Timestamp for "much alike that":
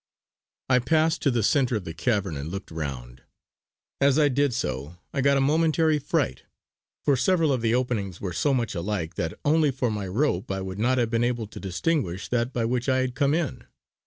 8.51-9.35